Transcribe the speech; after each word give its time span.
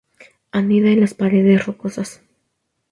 Anida 0.51 0.89
en 0.89 0.99
las 1.01 1.13
paredes 1.13 1.63
rocosas. 1.67 2.23